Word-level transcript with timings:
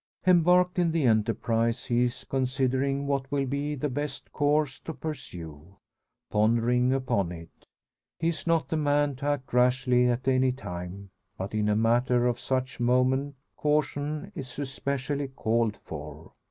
Embarked 0.25 0.79
in 0.79 0.91
the 0.91 1.03
enterprise, 1.03 1.85
he 1.85 2.05
is 2.05 2.25
considering 2.27 3.05
what 3.05 3.31
will 3.31 3.45
be 3.45 3.75
the 3.75 3.87
best 3.87 4.33
course 4.33 4.79
to 4.79 4.95
pursue 4.95 5.77
pondering 6.31 6.91
upon 6.91 7.31
it. 7.31 7.67
He 8.19 8.29
is 8.29 8.47
not 8.47 8.69
the 8.69 8.77
man 8.77 9.15
to 9.17 9.27
act 9.27 9.53
rashly 9.53 10.07
at 10.07 10.27
any 10.27 10.53
time, 10.53 11.11
but 11.37 11.53
in 11.53 11.69
a 11.69 11.75
matter 11.75 12.25
of 12.25 12.39
such 12.39 12.79
moment 12.79 13.35
caution 13.55 14.31
is 14.33 14.57
especially 14.57 15.27
called 15.27 15.77
for. 15.85 16.33